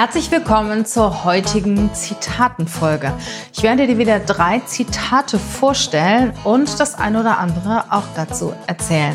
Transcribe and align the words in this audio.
Herzlich 0.00 0.30
willkommen 0.30 0.86
zur 0.86 1.24
heutigen 1.24 1.92
Zitatenfolge. 1.92 3.12
Ich 3.52 3.62
werde 3.62 3.86
dir 3.86 3.98
wieder 3.98 4.18
drei 4.18 4.60
Zitate 4.60 5.38
vorstellen 5.38 6.32
und 6.42 6.80
das 6.80 6.94
ein 6.94 7.16
oder 7.16 7.36
andere 7.36 7.84
auch 7.92 8.06
dazu 8.16 8.54
erzählen. 8.66 9.14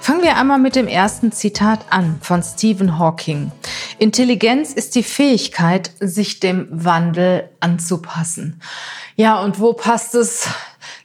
Fangen 0.00 0.22
wir 0.22 0.36
einmal 0.36 0.60
mit 0.60 0.76
dem 0.76 0.86
ersten 0.86 1.32
Zitat 1.32 1.80
an 1.90 2.20
von 2.22 2.44
Stephen 2.44 2.96
Hawking. 2.96 3.50
Intelligenz 3.98 4.72
ist 4.72 4.94
die 4.94 5.02
Fähigkeit, 5.02 5.90
sich 5.98 6.38
dem 6.38 6.68
Wandel 6.70 7.50
anzupassen. 7.58 8.60
Ja, 9.16 9.40
und 9.40 9.58
wo 9.58 9.72
passt 9.72 10.14
es 10.14 10.48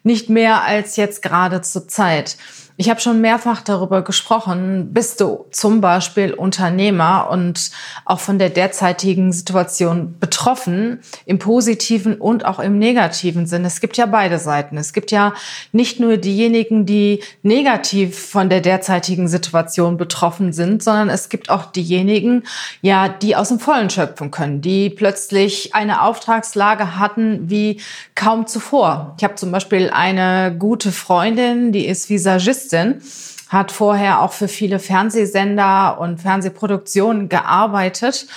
nicht 0.04 0.30
mehr 0.30 0.62
als 0.62 0.98
jetzt 0.98 1.24
gerade 1.24 1.62
zur 1.62 1.88
Zeit? 1.88 2.38
Ich 2.82 2.90
habe 2.90 3.02
schon 3.02 3.20
mehrfach 3.20 3.60
darüber 3.60 4.04
gesprochen, 4.04 4.94
bist 4.94 5.20
du 5.20 5.48
zum 5.52 5.82
Beispiel 5.82 6.34
Unternehmer 6.34 7.28
und 7.30 7.72
auch 8.06 8.22
von 8.22 8.40
der 8.40 8.50
derzeitigen 8.50 9.34
Situation 9.34 10.16
betroffen, 10.18 11.02
im 11.26 11.40
positiven 11.40 12.16
und 12.16 12.46
auch 12.46 12.58
im 12.58 12.80
negativen 12.80 13.48
Sinn. 13.48 13.66
Es 13.66 13.82
gibt 13.82 13.98
ja 13.98 14.06
beide 14.06 14.40
Seiten. 14.40 14.78
Es 14.78 14.94
gibt 14.94 15.12
ja 15.12 15.34
nicht 15.74 16.00
nur 16.00 16.16
diejenigen, 16.16 16.86
die 16.86 17.22
negativ 17.44 18.18
von 18.18 18.48
der 18.50 18.62
derzeitigen 18.62 19.28
Situation 19.28 19.98
betroffen 19.98 20.54
sind, 20.54 20.82
sondern 20.82 21.10
es 21.10 21.28
gibt 21.28 21.50
auch 21.50 21.66
diejenigen, 21.66 22.44
ja, 22.80 23.10
die 23.10 23.36
aus 23.36 23.50
dem 23.50 23.60
Vollen 23.60 23.90
schöpfen 23.90 24.32
können, 24.32 24.62
die 24.62 24.90
plötzlich 24.90 25.76
eine 25.76 26.02
Auftragslage 26.02 26.98
hatten 26.98 27.50
wie 27.50 27.82
kaum 28.16 28.48
zuvor. 28.48 29.16
Ich 29.18 29.26
habe 29.26 29.36
zum 29.36 29.52
Beispiel 29.52 29.90
eine 29.90 30.56
gute 30.58 30.94
Freundin, 30.94 31.74
die 31.74 31.86
ist 31.86 32.10
Visagistin 32.10 32.69
Journalistin, 32.70 33.02
hat 33.50 33.72
vorher 33.72 34.22
auch 34.22 34.32
für 34.32 34.48
viele 34.48 34.78
Fernsehsender 34.78 36.00
und 36.00 36.22
Fernsehproduktionen 36.22 37.30
gearbeitet. 37.30 38.28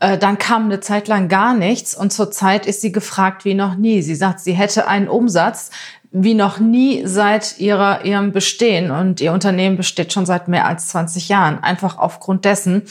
Äh, 0.00 0.18
dann 0.18 0.38
kam 0.38 0.64
eine 0.64 0.80
Zeit 0.80 1.06
lang 1.06 1.28
gar 1.28 1.54
nichts 1.54 1.94
und 1.94 2.12
zurzeit 2.12 2.66
ist 2.66 2.80
sie 2.80 2.90
gefragt 2.90 3.44
wie 3.44 3.54
noch 3.54 3.76
nie. 3.76 4.02
Sie 4.02 4.16
sagt, 4.16 4.40
sie 4.40 4.54
hätte 4.54 4.88
einen 4.88 5.06
Umsatz, 5.06 5.70
wie 6.12 6.34
noch 6.34 6.58
nie 6.58 7.02
seit 7.04 7.58
ihrer, 7.58 8.04
ihrem 8.04 8.32
Bestehen. 8.32 8.90
Und 8.90 9.20
ihr 9.20 9.32
Unternehmen 9.32 9.76
besteht 9.76 10.12
schon 10.12 10.26
seit 10.26 10.48
mehr 10.48 10.66
als 10.66 10.88
20 10.88 11.28
Jahren. 11.28 11.62
Einfach 11.62 11.98
aufgrund 11.98 12.44
dessen, 12.44 12.82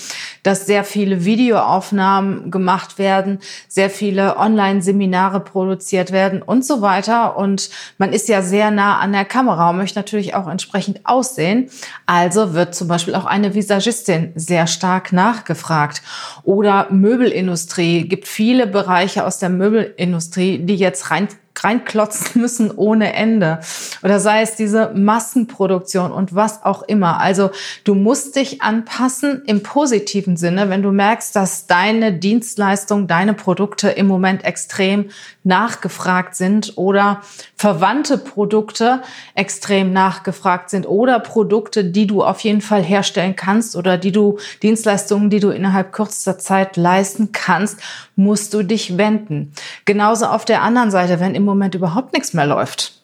dass 0.44 0.66
sehr 0.66 0.84
viele 0.84 1.26
Videoaufnahmen 1.26 2.52
gemacht 2.52 2.98
werden, 2.98 3.40
sehr 3.68 3.90
viele 3.90 4.38
Online-Seminare 4.38 5.40
produziert 5.40 6.12
werden 6.12 6.42
und 6.42 6.66
so 6.66 6.82
weiter. 6.82 7.38
Und 7.38 7.70
man 7.98 8.14
ist 8.14 8.30
ja 8.30 8.42
sehr 8.42 8.72
nah 8.72 9.00
an 9.00 9.12
der 9.12 9.26
Kamera 9.26 9.70
und 9.70 9.78
möchte 9.78 10.00
natürlich 10.00 10.36
auch 10.36 10.48
entsprechend 10.48 11.02
aussehen. 11.06 11.70
Also 12.06 12.54
wird 12.54 12.76
zum 12.76 12.88
Beispiel 12.88 13.16
auch 13.16 13.26
eine 13.26 13.56
Visagistin 13.56 14.34
sehr 14.36 14.68
stark 14.68 15.14
nachgefragt. 15.14 16.02
Oder 16.44 16.88
Möbelindustrie. 16.92 18.08
Gibt 18.08 18.28
viele 18.28 18.68
Bereiche 18.68 19.26
aus 19.26 19.40
der 19.40 19.50
Möbelindustrie, 19.50 20.60
die 20.60 20.76
jetzt 20.76 21.12
rein 21.12 21.28
reinklotzen 21.64 22.42
müssen 22.42 22.72
ohne 22.72 23.14
Ende. 23.14 23.60
Oder 24.04 24.20
sei 24.20 24.42
es 24.42 24.56
diese 24.56 24.92
Massenproduktion 24.94 26.12
und 26.12 26.36
was 26.36 26.64
auch 26.64 26.84
immer. 26.84 27.20
Also 27.20 27.52
du 27.84 27.96
musst 27.96 28.36
dich 28.36 28.62
anpassen 28.62 29.44
im 29.46 29.64
positiven 29.64 30.38
Sinne, 30.38 30.70
wenn 30.70 30.84
du 30.84 30.92
merkst, 30.92 31.36
dass 31.36 31.68
deine 31.68 32.14
Dienstleistung, 32.14 33.08
deine 33.08 33.34
Produkte 33.34 33.90
im 33.90 34.08
Moment 34.08 34.44
extrem 34.44 35.10
nachgefragt 35.44 36.36
sind 36.36 36.74
oder 36.76 37.22
verwandte 37.56 38.18
Produkte 38.18 39.02
extrem 39.36 39.94
nachgefragt 39.94 40.70
sind 40.70 40.88
oder 40.88 41.20
Produkte, 41.20 41.86
die 41.86 42.08
du 42.08 42.24
auf 42.24 42.40
jeden 42.42 42.62
Fall 42.62 42.84
herstellen 42.84 43.36
kannst 43.36 43.76
oder 43.76 43.98
die 43.98 44.12
du 44.12 44.40
Dienstleistungen, 44.64 45.30
die 45.30 45.40
du 45.40 45.50
innerhalb 45.50 45.94
kürzester 45.94 46.38
Zeit 46.40 46.78
leisten 46.78 47.32
kannst, 47.32 47.80
musst 48.16 48.54
du 48.54 48.64
dich 48.64 48.98
wenden. 48.98 49.52
Genauso 49.86 50.26
auf 50.26 50.46
der 50.46 50.62
anderen 50.62 50.92
Seite, 50.92 51.20
wenn 51.20 51.36
im 51.36 51.45
Moment 51.46 51.76
überhaupt 51.76 52.14
nichts 52.14 52.34
mehr 52.34 52.46
läuft, 52.46 52.95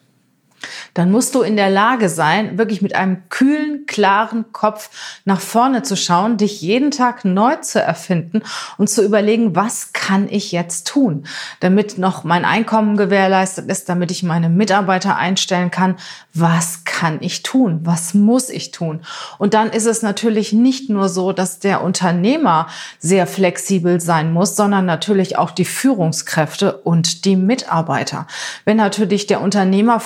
dann 0.94 1.10
musst 1.10 1.34
du 1.34 1.42
in 1.42 1.56
der 1.56 1.70
Lage 1.70 2.08
sein, 2.08 2.58
wirklich 2.58 2.82
mit 2.82 2.94
einem 2.94 3.28
kühlen, 3.28 3.86
klaren 3.86 4.52
Kopf 4.52 4.90
nach 5.24 5.40
vorne 5.40 5.82
zu 5.82 5.96
schauen, 5.96 6.36
dich 6.36 6.60
jeden 6.60 6.90
Tag 6.90 7.24
neu 7.24 7.56
zu 7.56 7.80
erfinden 7.80 8.42
und 8.78 8.88
zu 8.88 9.04
überlegen, 9.04 9.56
was 9.56 9.92
kann 9.92 10.28
ich 10.28 10.52
jetzt 10.52 10.86
tun, 10.86 11.24
damit 11.60 11.98
noch 11.98 12.24
mein 12.24 12.44
Einkommen 12.44 12.96
gewährleistet 12.96 13.70
ist, 13.70 13.88
damit 13.88 14.10
ich 14.10 14.22
meine 14.22 14.48
Mitarbeiter 14.48 15.16
einstellen 15.16 15.70
kann. 15.70 15.96
Was 16.34 16.84
kann 16.84 17.18
ich 17.20 17.42
tun? 17.42 17.80
Was 17.84 18.14
muss 18.14 18.50
ich 18.50 18.70
tun? 18.70 19.00
Und 19.38 19.54
dann 19.54 19.70
ist 19.70 19.86
es 19.86 20.02
natürlich 20.02 20.52
nicht 20.52 20.90
nur 20.90 21.08
so, 21.08 21.32
dass 21.32 21.58
der 21.58 21.82
Unternehmer 21.82 22.68
sehr 22.98 23.26
flexibel 23.26 24.00
sein 24.00 24.32
muss, 24.32 24.56
sondern 24.56 24.86
natürlich 24.86 25.38
auch 25.38 25.50
die 25.50 25.64
Führungskräfte 25.64 26.78
und 26.78 27.24
die 27.24 27.36
Mitarbeiter. 27.36 28.26
Wenn 28.64 28.76
natürlich 28.76 29.26
der 29.26 29.40
Unternehmer 29.40 30.00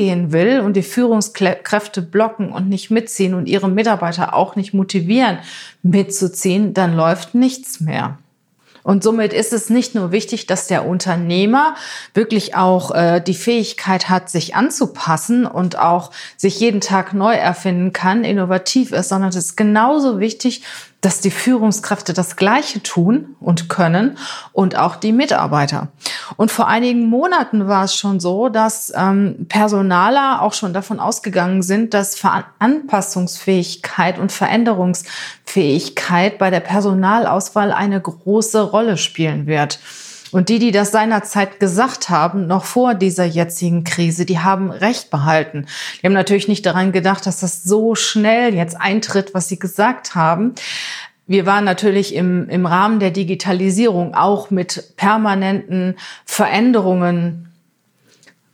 vorangehen 0.00 0.32
will 0.32 0.60
und 0.60 0.74
die 0.74 0.82
Führungskräfte 0.82 2.02
blocken 2.02 2.52
und 2.52 2.68
nicht 2.68 2.90
mitziehen 2.90 3.34
und 3.34 3.48
ihre 3.48 3.68
Mitarbeiter 3.68 4.34
auch 4.34 4.56
nicht 4.56 4.74
motivieren, 4.74 5.38
mitzuziehen, 5.82 6.74
dann 6.74 6.96
läuft 6.96 7.34
nichts 7.34 7.80
mehr. 7.80 8.18
Und 8.82 9.02
somit 9.02 9.34
ist 9.34 9.52
es 9.52 9.68
nicht 9.68 9.94
nur 9.94 10.10
wichtig, 10.10 10.46
dass 10.46 10.66
der 10.66 10.86
Unternehmer 10.86 11.74
wirklich 12.14 12.56
auch 12.56 12.92
äh, 12.92 13.20
die 13.20 13.34
Fähigkeit 13.34 14.08
hat, 14.08 14.30
sich 14.30 14.56
anzupassen 14.56 15.44
und 15.44 15.78
auch 15.78 16.12
sich 16.38 16.58
jeden 16.60 16.80
Tag 16.80 17.12
neu 17.12 17.34
erfinden 17.34 17.92
kann, 17.92 18.24
innovativ 18.24 18.92
ist, 18.92 19.10
sondern 19.10 19.28
es 19.28 19.36
ist 19.36 19.56
genauso 19.56 20.18
wichtig, 20.18 20.62
dass 21.02 21.20
die 21.20 21.30
Führungskräfte 21.30 22.14
das 22.14 22.36
Gleiche 22.36 22.82
tun 22.82 23.36
und 23.38 23.68
können 23.68 24.16
und 24.52 24.76
auch 24.76 24.96
die 24.96 25.12
Mitarbeiter. 25.12 25.88
Und 26.36 26.50
vor 26.50 26.68
einigen 26.68 27.06
Monaten 27.06 27.68
war 27.68 27.84
es 27.84 27.94
schon 27.94 28.20
so, 28.20 28.48
dass 28.48 28.92
ähm, 28.96 29.46
Personaler 29.48 30.42
auch 30.42 30.52
schon 30.52 30.72
davon 30.72 31.00
ausgegangen 31.00 31.62
sind, 31.62 31.94
dass 31.94 32.22
Anpassungsfähigkeit 32.58 34.18
und 34.18 34.32
Veränderungsfähigkeit 34.32 36.38
bei 36.38 36.50
der 36.50 36.60
Personalauswahl 36.60 37.72
eine 37.72 38.00
große 38.00 38.62
Rolle 38.62 38.96
spielen 38.96 39.46
wird. 39.46 39.78
Und 40.32 40.48
die, 40.48 40.58
die 40.58 40.70
das 40.70 40.92
seinerzeit 40.92 41.58
gesagt 41.58 42.08
haben, 42.08 42.46
noch 42.46 42.64
vor 42.64 42.94
dieser 42.94 43.24
jetzigen 43.24 43.84
Krise, 43.84 44.24
die 44.24 44.38
haben 44.38 44.70
Recht 44.70 45.10
behalten. 45.10 45.66
Die 46.00 46.06
haben 46.06 46.12
natürlich 46.12 46.48
nicht 46.48 46.64
daran 46.66 46.92
gedacht, 46.92 47.26
dass 47.26 47.40
das 47.40 47.64
so 47.64 47.94
schnell 47.94 48.54
jetzt 48.54 48.80
eintritt, 48.80 49.34
was 49.34 49.48
sie 49.48 49.58
gesagt 49.58 50.14
haben. 50.14 50.54
Wir 51.30 51.46
waren 51.46 51.64
natürlich 51.64 52.16
im, 52.16 52.48
im 52.48 52.66
Rahmen 52.66 52.98
der 52.98 53.12
Digitalisierung 53.12 54.14
auch 54.14 54.50
mit 54.50 54.96
permanenten 54.96 55.94
Veränderungen 56.24 57.49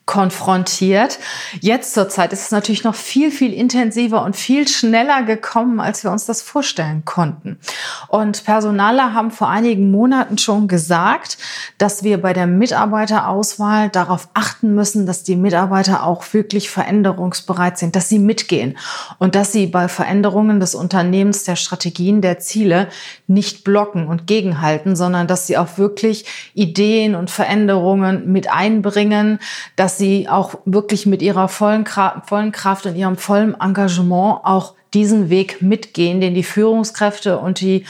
konfrontiert. 0.07 1.19
Jetzt 1.61 1.93
zur 1.93 2.09
Zeit 2.09 2.33
ist 2.33 2.43
es 2.43 2.51
natürlich 2.53 2.85
noch 2.85 2.95
viel, 2.95 3.33
viel 3.33 3.53
intensiver 3.53 4.23
und 4.23 4.37
viel 4.37 4.69
schneller 4.69 5.25
gekommen, 5.25 5.81
als 5.81 6.05
wir 6.05 6.13
uns 6.13 6.27
das 6.27 6.43
vorstellen 6.43 7.05
konnten. 7.05 7.59
Und 8.07 8.45
Personaler 8.45 9.15
haben 9.15 9.33
vor 9.33 9.49
einigen 9.49 9.91
Monaten 9.91 10.39
schon 10.39 10.69
gesagt, 10.69 11.39
dass 11.77 12.05
wir 12.05 12.23
bei 12.23 12.33
der 12.33 12.47
Mitarbeiterauswahl 12.47 13.89
darauf 13.91 14.29
achten 14.33 14.77
müssen, 14.77 15.07
dass 15.07 15.25
die 15.25 15.35
Mitarbeiter 15.35 16.05
auch 16.05 16.33
wirklich 16.33 16.71
veränderungsbereit 16.71 17.77
sind, 17.77 17.97
dass 17.97 18.09
sie 18.09 18.21
mitgehen 18.21 18.79
und 19.19 19.35
dass 19.35 19.51
sie 19.51 19.67
bei 19.67 19.89
Veränderungen 19.89 20.61
des 20.61 20.77
Unternehmens, 20.77 21.43
der 21.43 21.57
Strategien, 21.57 22.21
der 22.21 22.39
Ziele 22.39 22.89
nicht 23.27 23.65
blocken 23.65 24.07
und 24.07 24.29
gegenhalten, 24.29 24.95
sondern 24.95 25.27
dass 25.27 25.49
sie 25.49 25.59
auch 25.59 25.79
wirklich 25.79 26.27
Ideen 26.55 27.17
und 27.17 27.29
Veränderungen 27.29 28.31
mit 28.31 28.49
einbringen, 28.53 29.41
dass 29.75 29.96
sie 29.99 30.29
auch 30.29 30.55
wirklich 30.65 31.07
mit 31.07 31.23
ihrer 31.23 31.49
vollen, 31.49 31.85
Kraft, 31.85 32.29
vollen 32.29 32.53
Kraft 32.53 32.87
und 32.87 32.97
ihrem 32.97 33.17
vollen 33.17 33.55
Engagement 33.61 34.41
auch 34.45 34.75
diesen 34.95 35.29
Weg 35.31 35.61
mitgehen, 35.63 36.21
den 36.21 36.35
die 36.35 36.43
Führungskräfte 36.43 37.39
und 37.39 37.61
die, 37.61 37.85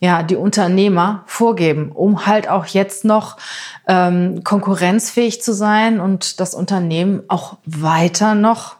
ja, 0.00 0.22
die 0.22 0.36
Unternehmer 0.36 1.22
vorgeben, 1.26 1.92
um 1.92 2.26
halt 2.26 2.48
auch 2.48 2.66
jetzt 2.66 3.04
noch 3.04 3.36
ähm, 3.86 4.42
konkurrenzfähig 4.44 5.42
zu 5.42 5.54
sein 5.54 6.00
und 6.00 6.40
das 6.40 6.54
Unternehmen 6.54 7.22
auch 7.28 7.58
weiter 7.64 8.34
noch 8.34 8.79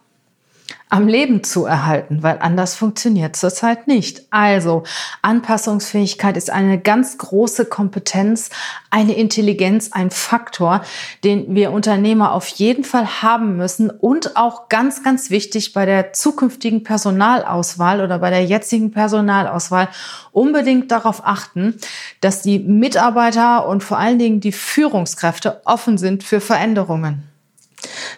am 0.91 1.07
Leben 1.07 1.41
zu 1.41 1.65
erhalten, 1.65 2.21
weil 2.21 2.39
anders 2.41 2.75
funktioniert 2.75 3.37
zurzeit 3.37 3.87
nicht. 3.87 4.25
Also 4.29 4.83
Anpassungsfähigkeit 5.21 6.35
ist 6.35 6.49
eine 6.49 6.79
ganz 6.79 7.17
große 7.17 7.63
Kompetenz, 7.63 8.49
eine 8.89 9.13
Intelligenz, 9.13 9.93
ein 9.93 10.11
Faktor, 10.11 10.81
den 11.23 11.55
wir 11.55 11.71
Unternehmer 11.71 12.33
auf 12.33 12.45
jeden 12.47 12.83
Fall 12.83 13.21
haben 13.21 13.55
müssen 13.55 13.89
und 13.89 14.35
auch 14.35 14.67
ganz, 14.67 15.01
ganz 15.01 15.29
wichtig 15.29 15.71
bei 15.71 15.85
der 15.85 16.11
zukünftigen 16.11 16.83
Personalauswahl 16.83 18.01
oder 18.01 18.19
bei 18.19 18.29
der 18.29 18.43
jetzigen 18.43 18.91
Personalauswahl 18.91 19.87
unbedingt 20.33 20.91
darauf 20.91 21.25
achten, 21.25 21.75
dass 22.19 22.41
die 22.41 22.59
Mitarbeiter 22.59 23.65
und 23.65 23.81
vor 23.81 23.97
allen 23.97 24.19
Dingen 24.19 24.41
die 24.41 24.51
Führungskräfte 24.51 25.61
offen 25.63 25.97
sind 25.97 26.25
für 26.25 26.41
Veränderungen. 26.41 27.30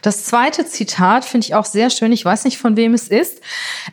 Das 0.04 0.26
zweite 0.26 0.66
Zitat 0.66 1.24
finde 1.24 1.46
ich 1.46 1.56
auch 1.56 1.66
sehr 1.66 1.90
schön. 1.90 2.12
Ich 2.12 2.24
weiß 2.24 2.44
nicht, 2.44 2.58
von 2.58 2.76
wem 2.76 2.94
es 2.94 3.08
ist. 3.08 3.42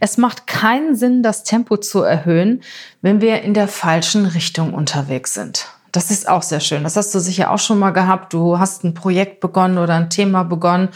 Es 0.01 0.19
macht 0.19 0.49
keinen 0.49 0.97
Sinn, 0.97 1.23
das 1.23 1.45
Tempo 1.45 1.77
zu 1.77 2.03
erhöhen, 2.03 2.63
wenn 3.01 3.21
wir 3.21 3.43
in 3.43 3.55
der 3.55 3.69
falschen 3.69 4.27
Richtung 4.27 4.75
unterwegs 4.75 5.35
sind. 5.35 5.69
Das 5.93 6.11
ist 6.11 6.29
auch 6.29 6.43
sehr 6.43 6.61
schön. 6.61 6.83
Das 6.83 6.97
hast 6.97 7.15
du 7.15 7.21
sicher 7.21 7.51
auch 7.51 7.59
schon 7.59 7.79
mal 7.79 7.93
gehabt. 7.93 8.33
Du 8.33 8.59
hast 8.59 8.85
ein 8.85 8.95
Projekt 8.95 9.41
begonnen 9.41 9.79
oder 9.79 9.95
ein 9.95 10.11
Thema 10.11 10.43
begonnen 10.43 10.89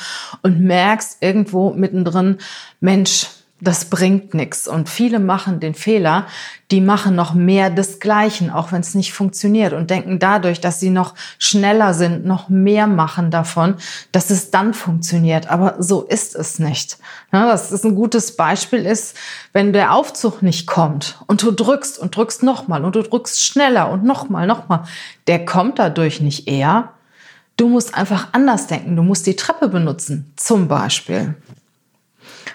und 0.43 0.61
merkst 0.61 1.19
irgendwo 1.21 1.71
mittendrin, 1.71 2.39
Mensch, 2.81 3.29
das 3.65 3.87
bringt 3.87 4.35
nichts. 4.35 4.69
Und 4.69 4.89
viele 4.89 5.19
machen 5.19 5.59
den 5.59 5.75
Fehler, 5.75 6.27
die 6.71 6.81
machen 6.81 7.15
noch 7.15 7.35
mehr 7.35 7.71
desgleichen, 7.71 8.51
auch 8.51 8.73
wenn 8.73 8.81
es 8.81 8.95
nicht 8.95 9.13
funktioniert 9.13 9.73
und 9.73 9.91
denken 9.91 10.19
dadurch, 10.19 10.61
dass 10.61 10.81
sie 10.81 10.91
noch 10.91 11.15
schneller 11.39 11.95
sind, 11.95 12.25
noch 12.25 12.49
mehr 12.49 12.87
machen 12.87 13.31
davon, 13.31 13.77
dass 14.13 14.31
es 14.31 14.51
dann 14.51 14.75
funktioniert. 14.75 15.51
Aber 15.51 15.77
so 15.79 16.03
ist 16.03 16.35
es 16.35 16.59
nicht. 16.59 16.99
Ja, 17.33 17.47
das 17.47 17.73
ist 17.73 17.85
ein 17.85 17.95
gutes 17.95 18.37
Beispiel 18.37 18.87
ist, 18.87 19.17
wenn 19.53 19.73
der 19.73 19.95
Aufzug 19.95 20.43
nicht 20.43 20.67
kommt 20.67 21.19
und 21.27 21.43
du 21.43 21.51
drückst 21.51 21.99
und 21.99 22.17
drückst 22.17 22.43
nochmal 22.43 22.85
und 22.85 22.95
du 22.97 23.03
drückst 23.03 23.43
schneller 23.43 23.91
und 23.91 24.05
nochmal, 24.05 24.47
nochmal, 24.47 24.85
der 25.27 25.45
kommt 25.45 25.79
dadurch 25.79 26.21
nicht 26.21 26.49
eher. 26.49 26.91
Du 27.57 27.69
musst 27.69 27.95
einfach 27.95 28.29
anders 28.33 28.67
denken. 28.67 28.97
Du 28.97 29.03
musst 29.03 29.27
die 29.27 29.37
Treppe 29.37 29.69
benutzen, 29.69 30.33
zum 30.37 30.67
Beispiel. 30.67 31.35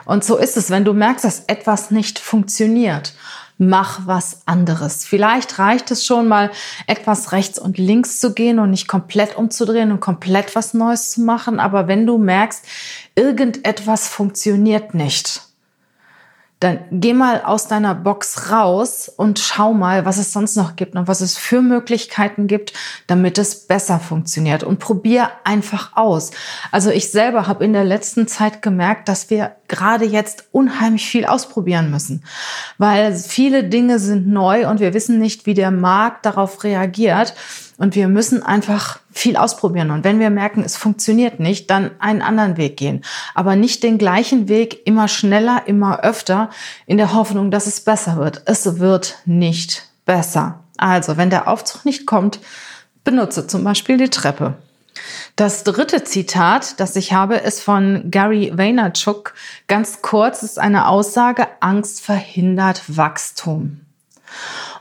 Und 0.06 0.24
so 0.24 0.38
ist 0.38 0.58
es, 0.58 0.70
wenn 0.70 0.86
du 0.86 0.94
merkst, 0.94 1.26
dass 1.26 1.44
etwas 1.48 1.92
nicht 1.92 2.20
funktioniert. 2.20 3.14
Mach 3.58 4.08
was 4.08 4.44
anderes. 4.46 5.04
Vielleicht 5.04 5.60
reicht 5.60 5.92
es 5.92 6.06
schon 6.06 6.30
mal, 6.30 6.50
etwas 6.88 7.34
rechts 7.34 7.60
und 7.60 7.78
links 7.78 8.20
zu 8.20 8.34
gehen 8.34 8.58
und 8.58 8.70
nicht 8.70 8.88
komplett 8.88 9.36
umzudrehen 9.36 9.92
und 9.92 10.00
komplett 10.00 10.56
was 10.56 10.74
Neues 10.74 11.12
zu 11.12 11.22
machen. 11.22 11.60
Aber 11.60 11.88
wenn 11.90 12.06
du 12.06 12.18
merkst, 12.18 12.64
irgendetwas 13.16 14.08
funktioniert 14.08 14.94
nicht, 14.94 15.49
dann 16.60 16.80
geh 16.92 17.14
mal 17.14 17.42
aus 17.42 17.70
deiner 17.70 17.96
Box 17.96 18.52
raus 18.52 19.10
und 19.16 19.40
schau 19.40 19.74
mal, 19.74 20.04
was 20.04 20.18
es 20.18 20.34
sonst 20.34 20.58
noch 20.58 20.76
gibt 20.76 20.96
und 20.96 21.08
was 21.08 21.22
es 21.22 21.38
für 21.38 21.62
Möglichkeiten 21.62 22.48
gibt, 22.48 22.74
damit 23.08 23.38
es 23.38 23.68
besser 23.68 23.98
funktioniert. 24.00 24.64
Und 24.64 24.80
probier 24.80 25.30
einfach 25.46 25.96
aus. 25.96 26.32
Also 26.72 26.90
ich 26.90 27.12
selber 27.12 27.48
habe 27.48 27.64
in 27.64 27.72
der 27.72 27.86
letzten 27.86 28.28
Zeit 28.28 28.62
gemerkt, 28.62 29.08
dass 29.08 29.30
wir 29.30 29.56
gerade 29.70 30.04
jetzt 30.04 30.50
unheimlich 30.52 31.08
viel 31.08 31.26
ausprobieren 31.26 31.92
müssen, 31.92 32.26
weil 32.78 33.16
viele 33.16 33.64
Dinge 33.64 33.98
sind 34.00 34.28
neu 34.28 34.68
und 34.70 34.82
wir 34.82 34.94
wissen 34.94 35.18
nicht, 35.18 35.46
wie 35.46 35.54
der 35.54 35.72
Markt 35.72 36.26
darauf 36.26 36.64
reagiert. 36.66 37.36
Und 37.78 37.96
wir 37.96 38.10
müssen 38.10 38.44
einfach 38.44 39.00
viel 39.20 39.36
ausprobieren. 39.36 39.92
Und 39.92 40.04
wenn 40.04 40.20
wir 40.20 40.30
merken, 40.30 40.64
es 40.64 40.78
funktioniert 40.78 41.40
nicht, 41.40 41.70
dann 41.70 41.92
einen 42.00 42.22
anderen 42.22 42.56
Weg 42.58 42.78
gehen. 42.78 43.04
Aber 43.36 43.56
nicht 43.56 43.84
den 43.84 43.98
gleichen 43.98 44.48
Weg 44.48 44.88
immer 44.88 45.08
schneller, 45.08 45.64
immer 45.66 46.00
öfter, 46.04 46.50
in 46.86 46.98
der 46.98 47.14
Hoffnung, 47.14 47.52
dass 47.52 47.68
es 47.68 47.82
besser 47.82 48.16
wird. 48.16 48.44
Es 48.46 48.80
wird 48.80 49.18
nicht 49.26 49.88
besser. 50.06 50.64
Also, 50.78 51.18
wenn 51.18 51.30
der 51.30 51.50
Aufzug 51.50 51.84
nicht 51.84 52.06
kommt, 52.08 52.40
benutze 53.04 53.46
zum 53.46 53.64
Beispiel 53.66 53.98
die 53.98 54.10
Treppe. 54.10 54.56
Das 55.36 55.64
dritte 55.64 56.04
Zitat, 56.04 56.80
das 56.80 56.96
ich 56.96 57.14
habe, 57.14 57.36
ist 57.36 57.62
von 57.62 58.10
Gary 58.12 58.52
Vaynerchuk. 58.56 59.34
Ganz 59.68 60.02
kurz 60.02 60.44
ist 60.44 60.60
eine 60.60 60.88
Aussage, 60.88 61.48
Angst 61.60 62.02
verhindert 62.02 62.84
Wachstum. 62.88 63.82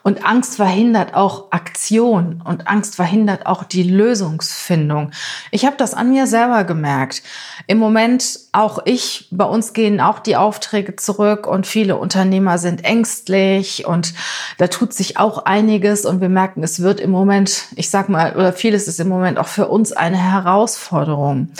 Und 0.09 0.25
Angst 0.25 0.57
verhindert 0.57 1.13
auch 1.13 1.53
Aktion 1.53 2.41
und 2.43 2.67
Angst 2.67 2.97
verhindert 2.97 3.45
auch 3.45 3.63
die 3.63 3.83
Lösungsfindung. 3.83 5.11
Ich 5.51 5.67
habe 5.67 5.77
das 5.77 5.93
an 5.93 6.09
mir 6.09 6.27
selber 6.27 6.65
gemerkt. 6.65 7.23
Im 7.67 7.77
Moment 7.77 8.41
auch 8.53 8.79
ich, 8.87 9.29
bei 9.31 9.45
uns 9.45 9.75
gehen 9.75 10.01
auch 10.01 10.19
die 10.21 10.37
Aufträge 10.37 10.97
zurück 10.97 11.47
und 11.47 11.67
viele 11.67 11.97
Unternehmer 11.99 12.57
sind 12.57 12.87
ängstlich 12.87 13.85
und 13.87 14.15
da 14.57 14.69
tut 14.69 14.95
sich 14.95 15.19
auch 15.19 15.45
einiges 15.45 16.07
und 16.07 16.23
wir 16.23 16.31
merken, 16.31 16.63
es 16.63 16.81
wird 16.81 17.01
im 17.01 17.11
Moment, 17.11 17.65
ich 17.77 17.91
sag 17.91 18.09
mal, 18.09 18.35
oder 18.35 18.55
vieles 18.55 18.89
ist 18.89 19.01
im 19.01 19.09
Moment 19.11 19.37
auch 19.39 19.47
für 19.47 19.69
uns 19.69 19.93
eine 19.93 20.17
Herausforderung. 20.17 21.51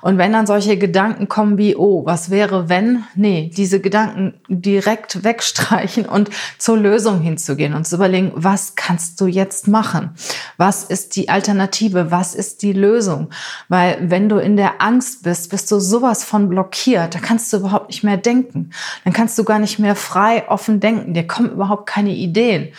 Und 0.00 0.18
wenn 0.18 0.32
dann 0.32 0.48
solche 0.48 0.76
Gedanken 0.76 1.28
kommen 1.28 1.56
wie, 1.56 1.76
oh, 1.76 2.04
was 2.04 2.30
wäre 2.30 2.68
wenn? 2.68 3.04
Nee, 3.14 3.52
diese 3.56 3.78
Gedanken 3.78 4.34
direkt 4.48 5.22
wegstreichen 5.22 6.06
und 6.06 6.30
zur 6.58 6.76
Lösung 6.76 7.20
hinzugehen 7.20 7.74
und 7.74 7.86
zu 7.92 7.96
überlegen, 7.96 8.32
was 8.34 8.74
kannst 8.74 9.20
du 9.20 9.26
jetzt 9.26 9.68
machen? 9.68 10.14
Was 10.56 10.84
ist 10.84 11.14
die 11.16 11.28
Alternative? 11.28 12.10
Was 12.10 12.34
ist 12.34 12.62
die 12.62 12.72
Lösung? 12.72 13.28
Weil 13.68 13.98
wenn 14.00 14.30
du 14.30 14.38
in 14.38 14.56
der 14.56 14.80
Angst 14.80 15.22
bist, 15.22 15.50
bist 15.50 15.70
du 15.70 15.78
sowas 15.78 16.24
von 16.24 16.48
blockiert. 16.48 17.14
Da 17.14 17.18
kannst 17.18 17.52
du 17.52 17.58
überhaupt 17.58 17.88
nicht 17.88 18.02
mehr 18.02 18.16
denken. 18.16 18.70
Dann 19.04 19.12
kannst 19.12 19.38
du 19.38 19.44
gar 19.44 19.58
nicht 19.58 19.78
mehr 19.78 19.94
frei, 19.94 20.48
offen 20.48 20.80
denken. 20.80 21.12
Dir 21.12 21.26
kommen 21.26 21.50
überhaupt 21.50 21.86
keine 21.86 22.14
Ideen. 22.14 22.72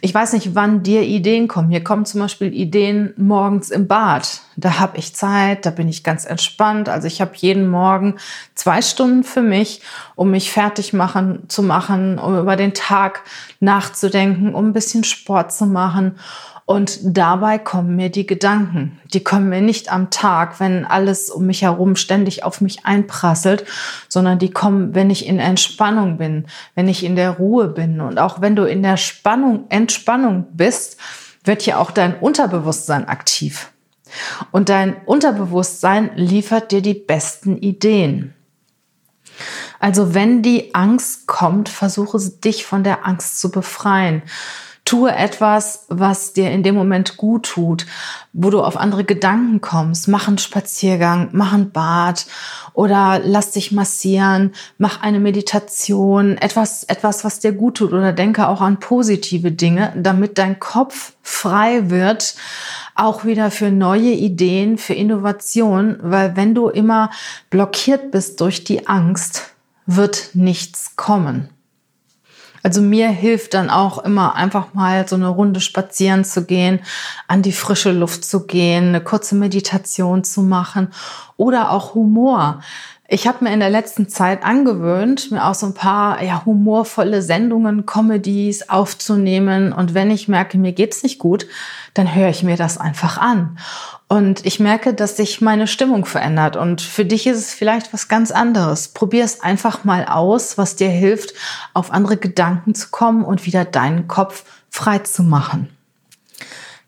Ich 0.00 0.14
weiß 0.14 0.34
nicht, 0.34 0.54
wann 0.54 0.82
dir 0.82 1.02
Ideen 1.02 1.48
kommen. 1.48 1.70
Hier 1.70 1.82
kommen 1.82 2.04
zum 2.04 2.20
Beispiel 2.20 2.52
Ideen 2.54 3.14
morgens 3.16 3.70
im 3.70 3.88
Bad. 3.88 4.42
Da 4.56 4.78
habe 4.78 4.98
ich 4.98 5.14
Zeit, 5.14 5.66
da 5.66 5.70
bin 5.70 5.88
ich 5.88 6.04
ganz 6.04 6.24
entspannt. 6.24 6.88
Also 6.88 7.06
ich 7.06 7.20
habe 7.20 7.32
jeden 7.34 7.68
Morgen 7.68 8.16
zwei 8.54 8.82
Stunden 8.82 9.24
für 9.24 9.40
mich, 9.40 9.82
um 10.14 10.30
mich 10.30 10.52
fertig 10.52 10.92
machen 10.92 11.44
zu 11.48 11.62
machen, 11.62 12.18
um 12.18 12.38
über 12.38 12.56
den 12.56 12.74
Tag 12.74 13.22
nachzudenken, 13.60 14.47
um 14.54 14.68
ein 14.68 14.72
bisschen 14.72 15.04
Sport 15.04 15.52
zu 15.52 15.66
machen. 15.66 16.18
Und 16.66 17.00
dabei 17.02 17.58
kommen 17.58 17.96
mir 17.96 18.10
die 18.10 18.26
Gedanken. 18.26 19.00
Die 19.14 19.24
kommen 19.24 19.48
mir 19.48 19.62
nicht 19.62 19.90
am 19.90 20.10
Tag, 20.10 20.60
wenn 20.60 20.84
alles 20.84 21.30
um 21.30 21.46
mich 21.46 21.62
herum 21.62 21.96
ständig 21.96 22.44
auf 22.44 22.60
mich 22.60 22.84
einprasselt, 22.84 23.64
sondern 24.08 24.38
die 24.38 24.50
kommen, 24.50 24.94
wenn 24.94 25.08
ich 25.08 25.26
in 25.26 25.38
Entspannung 25.38 26.18
bin, 26.18 26.44
wenn 26.74 26.86
ich 26.88 27.04
in 27.04 27.16
der 27.16 27.30
Ruhe 27.30 27.68
bin. 27.68 28.02
Und 28.02 28.18
auch 28.18 28.42
wenn 28.42 28.54
du 28.54 28.64
in 28.64 28.82
der 28.82 28.98
Spannung, 28.98 29.64
Entspannung 29.70 30.46
bist, 30.52 30.98
wird 31.42 31.64
ja 31.64 31.78
auch 31.78 31.90
dein 31.90 32.14
Unterbewusstsein 32.18 33.08
aktiv. 33.08 33.72
Und 34.52 34.68
dein 34.68 34.96
Unterbewusstsein 35.06 36.10
liefert 36.16 36.72
dir 36.72 36.82
die 36.82 36.94
besten 36.94 37.56
Ideen. 37.56 38.34
Also 39.80 40.14
wenn 40.14 40.42
die 40.42 40.74
Angst 40.74 41.26
kommt, 41.26 41.68
versuche 41.68 42.18
dich 42.18 42.64
von 42.64 42.84
der 42.84 43.06
Angst 43.06 43.40
zu 43.40 43.50
befreien. 43.50 44.22
Tue 44.84 45.14
etwas, 45.14 45.84
was 45.88 46.32
dir 46.32 46.50
in 46.50 46.62
dem 46.62 46.74
Moment 46.74 47.18
gut 47.18 47.44
tut, 47.44 47.84
wo 48.32 48.48
du 48.48 48.62
auf 48.62 48.78
andere 48.78 49.04
Gedanken 49.04 49.60
kommst. 49.60 50.08
Mach 50.08 50.28
einen 50.28 50.38
Spaziergang, 50.38 51.28
mach 51.32 51.52
ein 51.52 51.72
Bad 51.72 52.24
oder 52.72 53.20
lass 53.22 53.50
dich 53.50 53.70
massieren, 53.70 54.52
mach 54.78 55.02
eine 55.02 55.20
Meditation, 55.20 56.38
etwas, 56.38 56.84
etwas, 56.84 57.22
was 57.22 57.38
dir 57.38 57.52
gut 57.52 57.76
tut 57.76 57.92
oder 57.92 58.14
denke 58.14 58.48
auch 58.48 58.62
an 58.62 58.80
positive 58.80 59.52
Dinge, 59.52 59.92
damit 59.94 60.38
dein 60.38 60.58
Kopf 60.58 61.12
frei 61.20 61.90
wird, 61.90 62.34
auch 62.94 63.26
wieder 63.26 63.50
für 63.50 63.70
neue 63.70 64.12
Ideen, 64.12 64.78
für 64.78 64.94
Innovation, 64.94 65.98
weil 66.00 66.34
wenn 66.34 66.54
du 66.54 66.68
immer 66.68 67.10
blockiert 67.50 68.10
bist 68.10 68.40
durch 68.40 68.64
die 68.64 68.88
Angst, 68.88 69.52
wird 69.88 70.30
nichts 70.34 70.96
kommen. 70.96 71.48
Also 72.62 72.82
mir 72.82 73.08
hilft 73.08 73.54
dann 73.54 73.70
auch 73.70 73.98
immer 74.04 74.34
einfach 74.34 74.74
mal 74.74 75.08
so 75.08 75.16
eine 75.16 75.28
Runde 75.28 75.60
spazieren 75.60 76.24
zu 76.24 76.44
gehen, 76.44 76.80
an 77.26 77.40
die 77.40 77.52
frische 77.52 77.92
Luft 77.92 78.24
zu 78.24 78.46
gehen, 78.46 78.88
eine 78.88 79.00
kurze 79.00 79.34
Meditation 79.34 80.24
zu 80.24 80.42
machen 80.42 80.88
oder 81.36 81.70
auch 81.70 81.94
Humor. 81.94 82.60
Ich 83.10 83.26
habe 83.26 83.44
mir 83.44 83.54
in 83.54 83.60
der 83.60 83.70
letzten 83.70 84.10
Zeit 84.10 84.44
angewöhnt, 84.44 85.30
mir 85.30 85.46
auch 85.46 85.54
so 85.54 85.64
ein 85.64 85.72
paar 85.72 86.22
ja, 86.22 86.44
humorvolle 86.44 87.22
Sendungen, 87.22 87.86
Comedies 87.86 88.68
aufzunehmen. 88.68 89.72
Und 89.72 89.94
wenn 89.94 90.10
ich 90.10 90.28
merke, 90.28 90.58
mir 90.58 90.72
geht's 90.72 91.02
nicht 91.02 91.18
gut, 91.18 91.46
dann 91.94 92.14
höre 92.14 92.28
ich 92.28 92.42
mir 92.42 92.58
das 92.58 92.76
einfach 92.76 93.16
an. 93.16 93.56
Und 94.08 94.46
ich 94.46 94.58
merke, 94.58 94.94
dass 94.94 95.18
sich 95.18 95.42
meine 95.42 95.66
Stimmung 95.66 96.06
verändert. 96.06 96.56
Und 96.56 96.80
für 96.80 97.04
dich 97.04 97.26
ist 97.26 97.36
es 97.36 97.52
vielleicht 97.52 97.92
was 97.92 98.08
ganz 98.08 98.30
anderes. 98.30 98.88
Probier 98.88 99.22
es 99.22 99.42
einfach 99.42 99.84
mal 99.84 100.06
aus, 100.06 100.56
was 100.56 100.76
dir 100.76 100.88
hilft, 100.88 101.34
auf 101.74 101.92
andere 101.92 102.16
Gedanken 102.16 102.74
zu 102.74 102.88
kommen 102.90 103.22
und 103.22 103.44
wieder 103.44 103.66
deinen 103.66 104.08
Kopf 104.08 104.44
frei 104.70 105.00
zu 105.00 105.22
machen. 105.22 105.68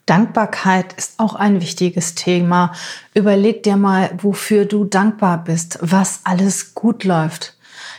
Dankbarkeit 0.06 0.94
ist 0.94 1.20
auch 1.20 1.34
ein 1.34 1.60
wichtiges 1.60 2.14
Thema. 2.14 2.72
Überleg 3.14 3.62
dir 3.62 3.76
mal, 3.76 4.10
wofür 4.16 4.64
du 4.64 4.84
dankbar 4.84 5.44
bist, 5.44 5.78
was 5.82 6.20
alles 6.24 6.74
gut 6.74 7.04
läuft. 7.04 7.54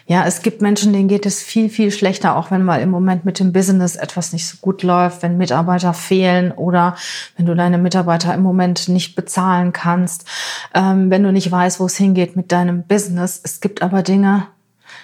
Ja, 0.07 0.25
es 0.25 0.41
gibt 0.41 0.61
Menschen, 0.61 0.93
denen 0.93 1.07
geht 1.07 1.25
es 1.25 1.41
viel, 1.41 1.69
viel 1.69 1.91
schlechter, 1.91 2.35
auch 2.35 2.51
wenn 2.51 2.63
mal 2.63 2.81
im 2.81 2.89
Moment 2.89 3.23
mit 3.23 3.39
dem 3.39 3.53
Business 3.53 3.95
etwas 3.95 4.33
nicht 4.33 4.47
so 4.47 4.57
gut 4.59 4.83
läuft, 4.83 5.21
wenn 5.21 5.37
Mitarbeiter 5.37 5.93
fehlen 5.93 6.51
oder 6.51 6.95
wenn 7.37 7.45
du 7.45 7.55
deine 7.55 7.77
Mitarbeiter 7.77 8.33
im 8.33 8.41
Moment 8.41 8.89
nicht 8.89 9.15
bezahlen 9.15 9.73
kannst, 9.73 10.25
ähm, 10.73 11.09
wenn 11.09 11.23
du 11.23 11.31
nicht 11.31 11.51
weißt, 11.51 11.79
wo 11.79 11.85
es 11.85 11.97
hingeht 11.97 12.35
mit 12.35 12.51
deinem 12.51 12.83
Business. 12.83 13.39
Es 13.43 13.61
gibt 13.61 13.81
aber 13.81 14.01
Dinge, 14.03 14.47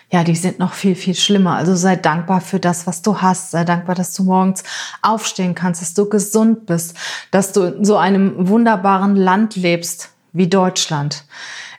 ja, 0.09 0.23
die 0.23 0.35
sind 0.35 0.57
noch 0.59 0.73
viel, 0.73 0.95
viel 0.95 1.15
schlimmer. 1.15 1.55
Also 1.55 1.75
sei 1.75 1.97
dankbar 1.97 2.39
für 2.39 2.59
das, 2.59 2.87
was 2.87 3.01
du 3.01 3.21
hast. 3.21 3.51
Sei 3.51 3.65
dankbar, 3.65 3.95
dass 3.95 4.13
du 4.13 4.23
morgens 4.23 4.63
aufstehen 5.01 5.53
kannst, 5.53 5.81
dass 5.81 5.93
du 5.93 6.07
gesund 6.07 6.65
bist, 6.65 6.95
dass 7.31 7.51
du 7.51 7.63
in 7.63 7.85
so 7.85 7.97
einem 7.97 8.47
wunderbaren 8.47 9.15
Land 9.15 9.55
lebst 9.57 10.11
wie 10.31 10.47
Deutschland. 10.47 11.25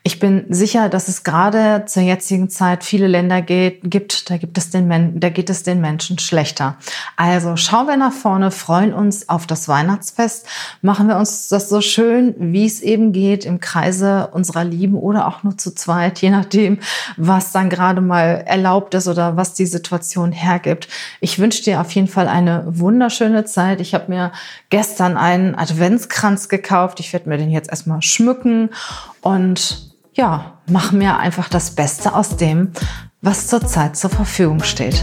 Ich 0.08 0.20
bin 0.20 0.46
sicher, 0.48 0.88
dass 0.88 1.08
es 1.08 1.22
gerade 1.22 1.84
zur 1.84 2.02
jetzigen 2.02 2.48
Zeit 2.48 2.82
viele 2.82 3.08
Länder 3.08 3.42
geht, 3.42 3.90
gibt, 3.90 4.30
da 4.30 4.38
gibt 4.38 4.56
es 4.56 4.70
den 4.70 4.88
Men 4.88 5.20
da 5.20 5.28
geht 5.28 5.50
es 5.50 5.64
den 5.64 5.82
Menschen 5.82 6.18
schlechter. 6.18 6.78
Also 7.16 7.56
schauen 7.56 7.88
wir 7.88 7.98
nach 7.98 8.14
vorne, 8.14 8.50
freuen 8.50 8.94
uns 8.94 9.28
auf 9.28 9.46
das 9.46 9.68
Weihnachtsfest, 9.68 10.46
machen 10.80 11.08
wir 11.08 11.18
uns 11.18 11.48
das 11.50 11.68
so 11.68 11.82
schön, 11.82 12.34
wie 12.38 12.64
es 12.64 12.80
eben 12.80 13.12
geht, 13.12 13.44
im 13.44 13.60
Kreise 13.60 14.28
unserer 14.32 14.64
Lieben 14.64 14.94
oder 14.94 15.28
auch 15.28 15.42
nur 15.42 15.58
zu 15.58 15.74
zweit, 15.74 16.22
je 16.22 16.30
nachdem, 16.30 16.78
was 17.18 17.52
dann 17.52 17.68
gerade 17.68 18.00
mal 18.00 18.44
erlaubt 18.46 18.94
ist 18.94 19.08
oder 19.08 19.36
was 19.36 19.52
die 19.52 19.66
Situation 19.66 20.32
hergibt. 20.32 20.88
Ich 21.20 21.38
wünsche 21.38 21.62
dir 21.62 21.82
auf 21.82 21.90
jeden 21.90 22.08
Fall 22.08 22.28
eine 22.28 22.64
wunderschöne 22.66 23.44
Zeit. 23.44 23.82
Ich 23.82 23.92
habe 23.92 24.10
mir 24.10 24.32
gestern 24.70 25.18
einen 25.18 25.54
Adventskranz 25.54 26.48
gekauft. 26.48 26.98
Ich 26.98 27.12
werde 27.12 27.28
mir 27.28 27.36
den 27.36 27.50
jetzt 27.50 27.68
erstmal 27.68 28.00
schmücken 28.00 28.70
und 29.20 29.88
ja, 30.18 30.58
mach 30.68 30.92
mir 30.92 31.16
einfach 31.16 31.48
das 31.48 31.70
Beste 31.70 32.12
aus 32.14 32.36
dem, 32.36 32.72
was 33.22 33.46
zurzeit 33.46 33.96
zur 33.96 34.10
Verfügung 34.10 34.62
steht. 34.64 35.02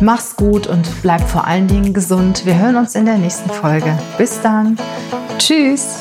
Mach's 0.00 0.36
gut 0.36 0.66
und 0.66 0.88
bleib 1.02 1.20
vor 1.28 1.46
allen 1.46 1.68
Dingen 1.68 1.92
gesund. 1.92 2.46
Wir 2.46 2.58
hören 2.58 2.76
uns 2.76 2.94
in 2.94 3.04
der 3.04 3.18
nächsten 3.18 3.50
Folge. 3.50 3.96
Bis 4.18 4.40
dann. 4.40 4.78
Tschüss. 5.38 5.98